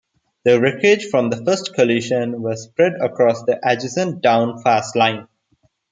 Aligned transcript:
The 0.45 0.59
wreckage 0.59 1.05
from 1.11 1.29
the 1.29 1.45
first 1.45 1.75
collision 1.75 2.41
was 2.41 2.63
spread 2.63 2.93
across 2.95 3.43
the 3.43 3.59
adjacent 3.63 4.23
down 4.23 4.59
fast 4.63 4.95
line. 4.95 5.27